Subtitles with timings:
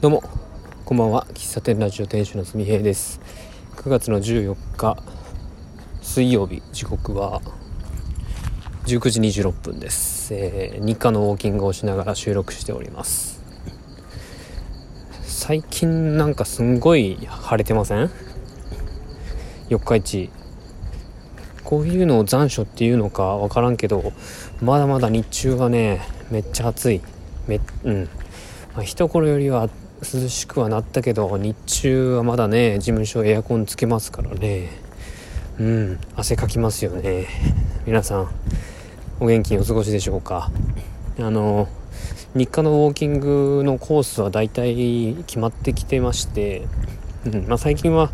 [0.00, 0.22] どうも。
[0.86, 1.26] こんばんは。
[1.34, 3.20] 喫茶店ラジオ店主のすみへいです。
[3.76, 4.96] 9月の14日
[6.00, 6.62] 水曜日。
[6.72, 7.42] 時刻は
[8.86, 13.42] 19時26分です、えー、日課のウォーキングをしながら収録しております。
[15.20, 18.10] 最近なんかすんごい晴れてません？
[19.68, 20.30] 四日市。
[21.62, 24.14] こういうのを残暑っていうのか分からんけど
[24.62, 27.02] まだまだ日中はねめっちゃ暑い。
[27.46, 28.08] めうん。
[28.72, 29.68] まあ、一頃よりは
[30.02, 34.70] 涼しくはなったけど日中はまだね事務所エアコンつけますからね。
[35.58, 37.26] うん汗かきますよね。
[37.86, 38.28] 皆さん
[39.20, 40.50] お元気にお過ごしでしょうか？
[41.18, 41.68] あの
[42.34, 46.66] 日課のウォーキングのコースはだいたい決まってきてまして、
[47.26, 48.10] うんまあ、最近は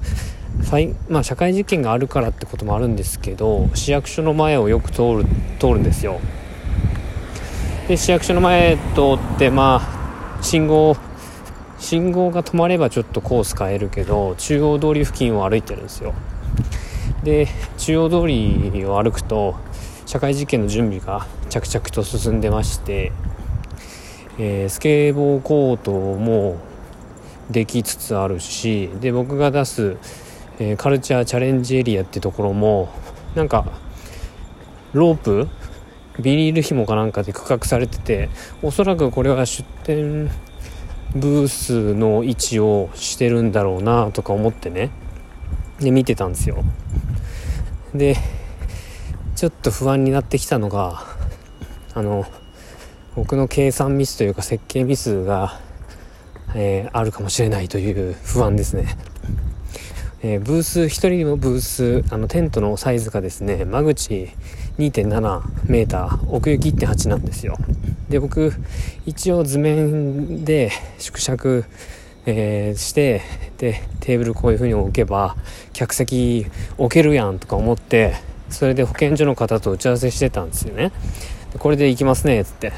[1.08, 5.26] まあ、社会実験があるからってこともあるんですけど市役所の前をよく通る
[5.60, 6.18] 通るんですよ。
[7.86, 9.00] で市役所の前通
[9.34, 10.96] ってまあ信号
[11.78, 16.14] 信号が止まればちょっとコース変えるけど中央通り付近を歩いてるんですよ。
[17.22, 19.56] で中央通りを歩くと
[20.06, 23.12] 社会実験の準備が着々と進んでまして、
[24.38, 26.56] えー、スケボーコートも
[27.50, 29.96] できつつあるしで僕が出す、
[30.58, 32.88] えー、カルチャーチャレンジエリアってところも
[33.34, 33.64] なんか
[34.92, 35.48] ロープ？
[36.18, 38.30] ビニール紐かなんかで区画されてて
[38.62, 40.30] おそらくこれは出店
[41.16, 44.90] ブースの位置をしてるんだろうなとか思ってね。
[45.80, 46.64] で見てたんですよ。
[47.94, 48.16] で
[49.34, 51.04] ちょっと不安になってきたのが
[51.94, 52.24] あの
[53.14, 55.60] 僕の計算ミスというか設計ミスが、
[56.54, 58.96] えー、あるかもしれないという不安ですね、
[60.22, 64.30] えー、ブース1人のブースあのテントのサイズがですね間口
[64.78, 67.56] 2.7メーター奥行き1.8なんですよ。
[68.08, 68.52] で僕
[69.04, 71.64] 一応図面で縮尺、
[72.24, 73.22] えー、して
[73.58, 75.36] でテーブルこういう風に置けば
[75.72, 76.46] 客席
[76.78, 78.14] 置けるやんとか思って
[78.48, 80.92] それで保健所の方と打ち合わせしてたんですよね。
[81.58, 82.72] これで行きますねっつって。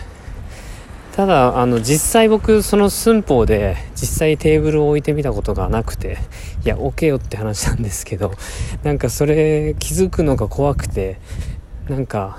[1.18, 6.16] ただあの実際僕その寸法で実際テーブルを置いてみたことがなくて
[6.64, 8.34] いや置けよって話なんですけど
[8.84, 11.18] なんかそれ気づくのが怖くて
[11.88, 12.38] なんか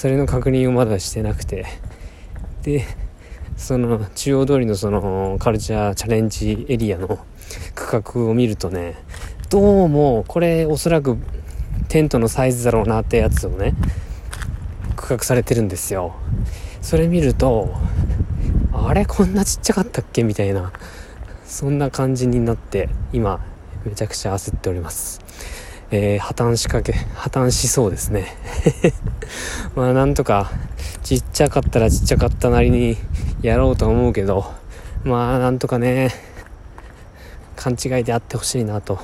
[0.00, 1.66] それの確認をまだしてなくて。
[2.62, 2.86] で
[3.58, 7.18] その中央通りのそのカルチャーチャレンジエリアの
[7.74, 8.94] 区画を見るとね
[9.50, 11.18] どうもこれおそらく
[11.88, 13.74] テントのサイズだろうなってやつをね
[14.96, 16.14] 区画されてるんですよ。
[16.80, 17.74] それ見ると
[18.72, 20.72] あれこんなちっちゃかったっけみたいな
[21.44, 23.44] そんな感じになって今
[23.84, 25.20] めちゃくちゃ焦っております。
[25.92, 28.36] えー、破綻しかけ、破綻しそうですね。
[29.74, 30.50] まあなんとか、
[31.02, 32.96] ちっちゃかったらちっちゃかったなりに
[33.42, 34.44] やろうと思うけど、
[35.02, 36.10] まあなんとかね、
[37.56, 39.00] 勘違いであってほしいなと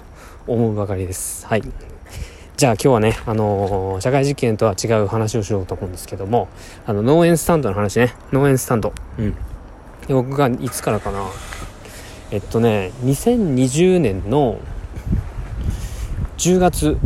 [0.47, 1.45] 思うばかりです。
[1.47, 1.63] はい。
[2.57, 6.49] じゃあ今日はね、あのー、社会実験とは違う話をしようと思うんですけども、
[6.87, 8.15] あの、農園スタンドの話ね。
[8.33, 8.93] 農園スタンド。
[9.19, 9.37] うん。
[10.09, 11.27] 僕がいつからかな。
[12.31, 14.59] えっとね、2020年の
[16.39, 16.99] 10月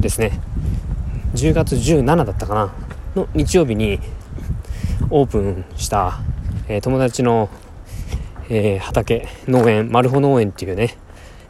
[0.00, 0.40] ですね。
[1.34, 2.74] 10月17だったかな。
[3.16, 3.98] の日曜日に
[5.10, 6.20] オープンした、
[6.68, 7.48] えー、友達の、
[8.48, 10.96] えー、畑農園マルホ農園っていうね、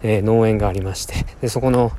[0.03, 1.15] えー、農園がありまして。
[1.41, 1.93] でそこの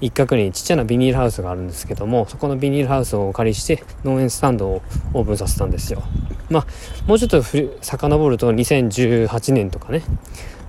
[0.00, 4.82] 一角にちっちゃなビニールハウスがあるんですけどもそこのビニールハウスをお借りして農園スタンドを
[5.14, 6.02] オープンさせたんですよ。
[6.50, 6.66] まあ
[7.06, 10.02] もうちょっと遡ると2018年とかね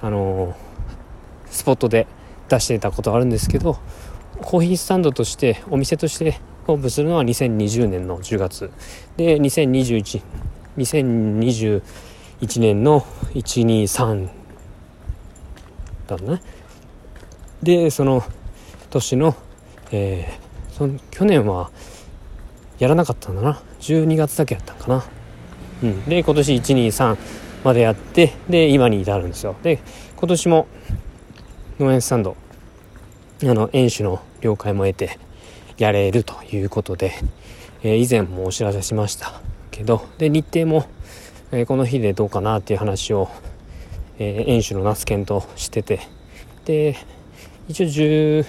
[0.01, 0.55] あの
[1.51, 2.07] スポットで
[2.49, 3.77] 出してたことあるんですけど
[4.41, 8.71] コーヒースタンドとしてお店としてオープンするのは2020年の10月。
[9.15, 10.21] で2021
[10.77, 11.81] 2021
[12.59, 13.01] 年の
[13.33, 14.29] 123
[16.05, 16.41] だね
[17.63, 18.23] でその
[18.91, 19.35] 年の,、
[19.91, 21.71] えー、その去年は
[22.79, 23.61] やらなかったんだな。
[23.79, 25.03] 12月だけやったんかな、
[25.83, 27.17] うん、で今年123
[27.63, 29.55] までやってで今に至るんですよ。
[29.63, 29.79] で
[30.15, 30.67] 今年も
[31.79, 32.35] 農園スタンド。
[33.43, 35.19] あの園主の了解も得て
[35.77, 37.13] やれるということで、
[37.83, 39.41] えー、以前もお知らせしました。
[39.69, 40.89] けどで日程も、
[41.51, 43.29] えー、この日でどうかなっていう話を、
[44.17, 45.99] えー、園主の那須研としてて
[46.65, 46.95] で
[47.67, 48.45] 一応 10,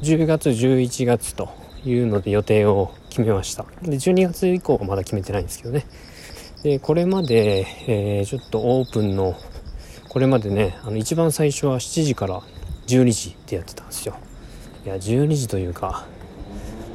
[0.00, 1.50] 10月11月と
[1.84, 3.66] いうので予定を決めました。
[3.82, 5.84] で12月以降はまだ決めてないんですけどね。
[6.62, 9.34] でこれまで、えー、ちょっとオープンの
[10.12, 12.42] これまでねあの一番最初は7時から
[12.86, 14.18] 12時でやってたんですよ。
[14.84, 16.04] いや12時というか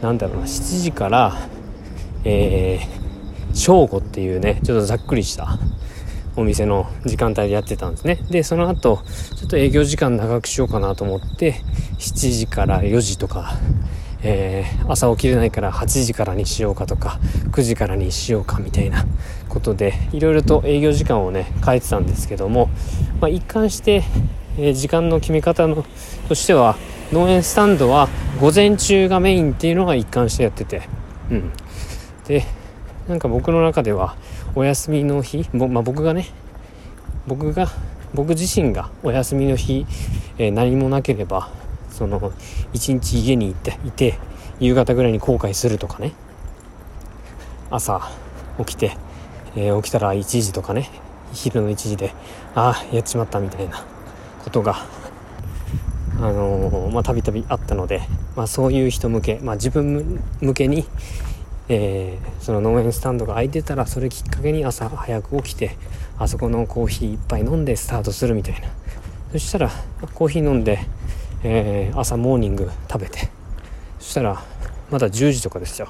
[0.01, 1.49] なんだろうな7時から
[2.23, 5.57] えー、正午っていうねちょっとざっくりした
[6.35, 8.19] お店の時間帯でやってたんですね。
[8.29, 9.01] でその後
[9.35, 11.63] ちょっと営業時間長くしようかなと思って
[11.97, 13.57] 7時から4時とか
[14.23, 17.19] えー、朝起きれないから8時からにしようかとか
[17.51, 19.05] 9時からにしようかみたいな
[19.47, 22.69] ことでいろいろと営業時間をね変えてたんですけども、
[23.21, 24.03] まあ、一貫して、
[24.57, 25.85] えー、時間の決め方の
[26.27, 26.77] としては
[27.11, 28.09] 農園スタンドは
[28.41, 30.81] 午前中がメインっていうのが一貫してやってて
[31.31, 31.51] うん。
[32.27, 32.43] で
[33.07, 34.15] なんか僕の中では
[34.55, 36.27] お休みの日、まあ、僕がね
[37.25, 37.67] 僕が
[38.13, 39.85] 僕自身がお休みの日、
[40.37, 41.49] えー、何もなければ
[41.97, 42.31] その
[42.73, 44.19] 一日家にいていて
[44.59, 46.13] 夕方ぐらいに後悔するとかね。
[47.69, 48.09] 朝
[48.59, 48.95] 起きて、
[49.55, 50.89] えー、起きたら1時とかね。
[51.33, 52.13] 昼の1時で
[52.55, 53.83] ああやっちまったみたいな
[54.43, 54.85] ことが
[56.19, 58.01] あのー、まあたびたびあったので、
[58.35, 60.85] まあ、そういう人向け、まあ、自分向けに、
[61.67, 65.77] えー、その農園スタンドが空いてたらそれきっかけに朝早く起きて
[66.17, 68.69] あそこのコーヒー一杯飲んでスタートするみたいな。
[69.33, 69.69] そしたら
[70.13, 70.79] コーヒー飲んで
[71.43, 73.29] えー、朝モーニング食べて。
[73.99, 74.43] そしたら
[74.89, 75.89] まだ10時とかですよ。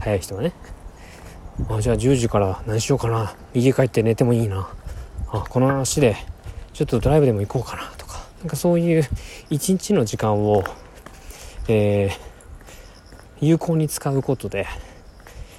[0.00, 0.52] 早い人はね。
[1.68, 3.34] あじゃあ10時から何しようかな。
[3.54, 4.68] 家帰って寝てもいいな。
[5.30, 6.16] あこの足で
[6.72, 7.82] ちょっとドライブでも行こうかな。
[7.98, 8.20] とか。
[8.40, 9.04] なんかそういう
[9.50, 10.64] 一日の時間を、
[11.68, 14.66] えー、有効に使うことで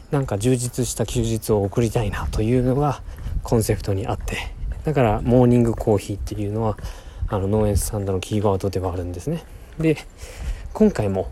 [0.09, 3.01] なんか充実した休日を送りたいなというのが
[3.43, 4.37] コンセプトにあって。
[4.83, 6.75] だからモーニングコーヒーっていうのは
[7.31, 9.43] あの農園スタンドのキーワードではあるんですね。
[9.79, 9.97] で
[10.73, 11.29] 今回も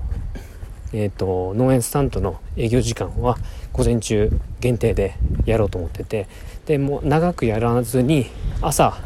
[0.92, 3.38] えーと、農園スタンドの営業時間は
[3.74, 5.14] 午前中限定で
[5.46, 6.28] やろうと思ってて
[6.66, 8.26] でもう長くやらずに
[8.60, 8.98] 朝、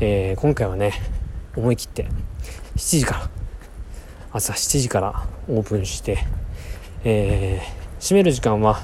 [0.00, 0.94] えー、今回はね
[1.54, 2.06] 思い切って
[2.76, 3.30] 7時から
[4.32, 6.18] 朝7時からオープンして、
[7.04, 8.80] えー、閉める時間は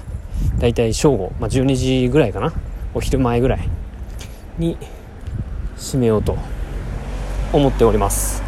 [0.59, 2.53] だいたい正午、まあ、12時ぐらいかな？
[2.93, 3.69] お昼前ぐらい
[4.59, 4.77] に
[5.77, 6.37] 閉めようと
[7.55, 8.43] 思っております。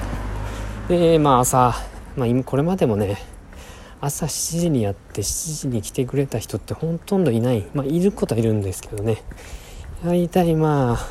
[0.89, 1.75] でまあ朝、
[2.17, 3.19] まあ、これまでもね
[4.01, 9.23] 朝7時にやって7時に来てくれた人ってほとんどいないまあいることはいるんですけどね。
[10.05, 11.07] 大体まあ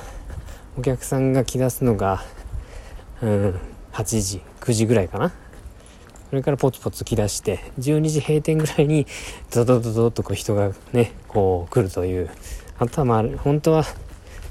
[0.77, 2.21] お客さんが来だすのが
[3.21, 3.59] うん
[3.93, 5.31] 8時9時ぐらいかな。
[6.29, 9.07] それからポツポツ来だして12時閉店ぐらいに
[9.53, 12.29] ドドドドとこう人がねこう来るという。
[12.77, 13.85] あとはまあ本当は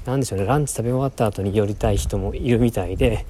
[0.05, 0.45] 何でしょうね。
[0.45, 3.25] ランチ食べ終わった後に寄りたい人もいるみたいで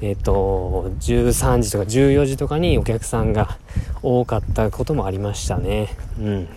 [0.00, 3.58] えっ、と13時とか14時とかにお客さんが
[4.02, 5.94] 多かったこともありましたね。
[6.18, 6.48] うん。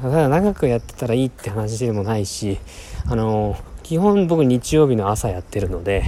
[0.00, 2.58] ただ長くやってたらいいって話でもないし
[3.06, 6.04] あの基本僕日曜日の朝やってるので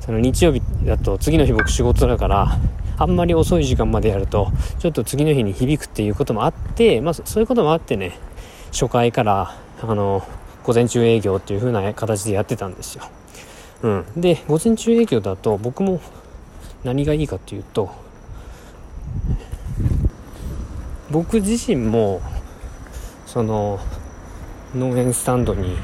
[0.00, 2.58] その日曜日だと次の日僕仕事だから
[2.98, 4.50] あんまり遅い時間までやると
[4.80, 8.18] ちょっと次の日に響くっていうこともあってまあそういうこともあってね
[8.72, 10.26] 初回からあの
[10.64, 13.04] 午前中営業っていう風な形でやってたんですよ。
[13.82, 16.00] うん、で午前中営業だと僕も
[16.84, 17.90] 何がいいかっていうと
[21.10, 22.20] 僕自身も
[23.26, 23.80] その
[24.74, 25.76] 農園スタンドに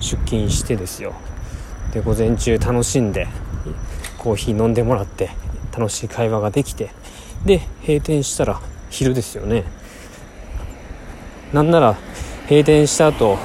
[0.00, 1.14] 出勤してですよ。
[1.92, 3.26] で午前中楽しんで
[4.18, 5.30] コーヒー飲んでもらって
[5.76, 6.90] 楽しい会話ができて
[7.44, 8.60] で閉店したら
[8.90, 9.64] 昼ですよね。
[11.52, 11.96] なんなら
[12.48, 13.38] 閉店した後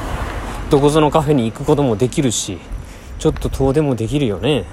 [0.71, 2.57] どこぞのカフェに行くこともできるし
[3.19, 4.63] ちょっと遠出もできるよね。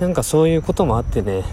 [0.00, 1.44] なんかそういうこともあってね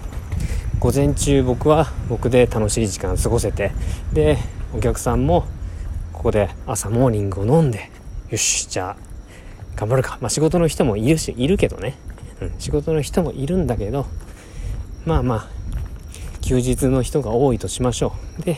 [0.79, 3.71] 午前中僕は僕で楽しい時間過ごせて
[4.13, 4.39] で
[4.75, 5.45] お客さんも
[6.11, 7.91] ここで朝モーニングを飲んで
[8.31, 10.17] よしじゃあ頑張るか。
[10.21, 11.99] まあ仕事の人もいるしいるけどね、
[12.41, 14.07] うん、仕事の人もいるんだけど
[15.05, 15.47] まあまあ
[16.41, 18.41] 休日の人が多いとしましょう。
[18.41, 18.57] で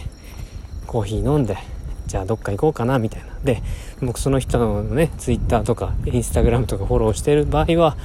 [0.85, 1.57] コーヒー飲んで
[2.05, 3.36] じゃあどっか行こうかなみたいな。
[3.47, 3.63] で
[4.01, 7.95] 僕その人のね Twitter とか Instagram とかフォローしてる場合は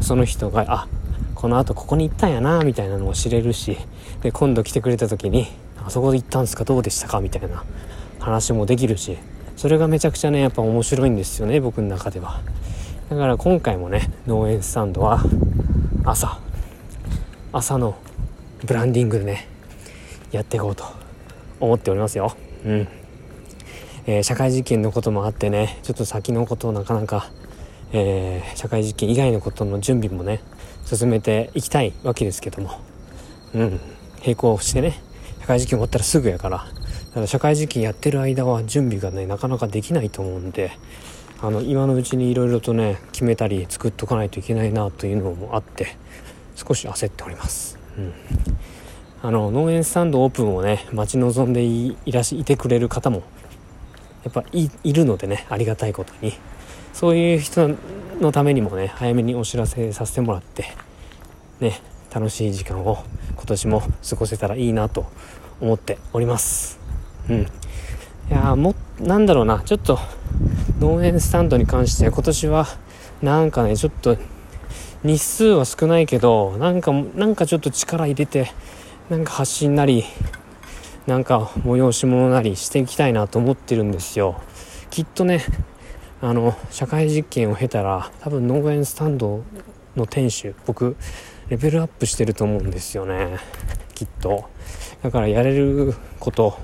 [0.00, 0.88] その人があ
[1.34, 3.76] この後ここに行ったんやなみたいなのを知れるし
[4.22, 5.46] で今度来てくれた時に
[5.84, 7.62] あそこで行ったんですかどうでしたかみたいな
[8.18, 9.18] 話もできるし
[9.56, 12.40] それがめちゃくちゃねやっぱ面白いんですよね僕の中では。
[13.10, 15.20] だから今回もね農園スタンドは
[16.04, 16.40] 朝
[17.52, 17.96] 朝の
[18.64, 19.48] ブランディングでね
[20.32, 20.84] やっていこうと
[21.60, 22.34] 思っておりますよ。
[22.64, 22.88] うん。
[24.08, 27.30] えー、社会実験のこともあってねちょっと先のことをなかなか、
[27.92, 30.40] えー、社会実験以外のことの準備もね
[30.86, 32.80] 進めていきたいわけですけども。
[33.54, 33.80] うん。
[34.22, 35.00] 並行してね
[35.40, 36.66] 社会実験終わったらすぐやから
[37.12, 40.72] ただ社会実験やってる間は準備がねなかなかできないと思うんで
[41.40, 45.96] あの今のうちにいろいろとね決めたり作っとかないといけないなというのもあって
[46.56, 47.78] 少し焦っております。
[47.96, 48.12] うん。
[49.20, 53.22] あの農園スタンドオープンをね待ち望んでいらしいてくれる方も
[54.24, 56.32] やっぱいいるのでねありがたいことに。
[56.92, 57.76] そういう人
[58.20, 60.64] のためにもね早めにお知らせさせてもらって
[61.60, 61.80] ね
[62.12, 63.04] 楽しい時間を
[63.36, 65.06] 今年も過ごせたらいいなと
[65.60, 66.80] 思っております。
[67.28, 67.42] うん。
[67.42, 67.46] い
[68.30, 69.98] やもなんだろうなちょっと
[70.80, 72.66] 農園スタンドに関して今年は
[73.22, 74.16] なんかねちょっと
[75.02, 78.50] 日数は少ないけどなんかなんかちょっと力入れて
[79.08, 80.04] なんか発信なり
[81.08, 84.42] なんか催し物なりしていきたいなと思ってるんですよ。
[84.90, 85.42] きっとね
[86.20, 89.42] あの社会実験を経たら多分農園スタンド
[89.96, 90.98] の店主僕
[91.48, 93.38] レベルアップしてると思うんですよね。
[93.94, 94.50] きっと。
[95.02, 96.58] だからやれること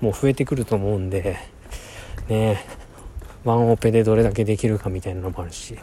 [0.00, 1.38] も増えてくると思うんで
[2.28, 2.64] ね
[3.44, 5.78] ワンオペでどれだけできるかみたいなのもあるし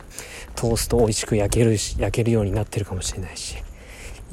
[0.55, 3.63] トースト美味しく焼けるし焼けるようになってるかもしれないし。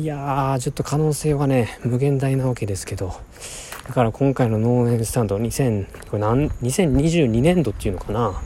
[0.00, 3.12] いやーちょっと可能性はね無限大なわけですけど。
[3.86, 8.40] だから今回の農園スタンド2000これ何2022年度っていうのかな。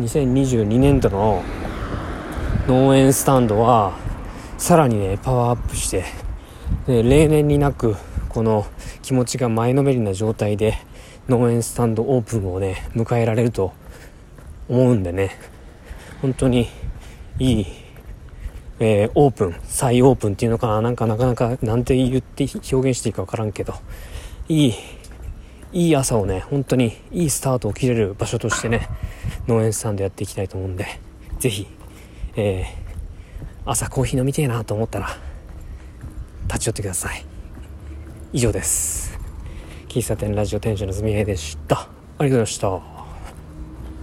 [0.00, 1.44] 2022年度の
[2.66, 3.96] 農園スタンドは
[4.58, 6.04] さらにねパワーアップして
[6.88, 7.94] で例年になく
[8.28, 8.66] この
[9.02, 10.76] 気持ちが前のめりな状態で
[11.28, 13.72] 農園スタンドオープンをね迎えられると
[14.68, 15.36] 思うんでね。
[16.20, 16.68] 本当に
[17.38, 17.66] いい、
[18.80, 23.74] えー、オープン再オープンっていうのかななんかなかなかなんて言って表現していいか分からんけど
[24.48, 24.74] いい
[25.72, 28.88] いい朝をね本当にいいスタートを切れる場所としてね
[29.46, 30.86] 農園スタンドやっていきたいと思うんで
[31.38, 31.66] 是非、
[32.36, 32.66] えー、
[33.66, 35.16] 朝コーヒー飲みてえなと思ったら
[36.48, 37.24] 立ち寄ってください。
[38.32, 39.18] 以上です。
[39.88, 41.76] 喫茶店ラジオ店主のすみえでした。
[41.76, 42.99] ありがとうございました。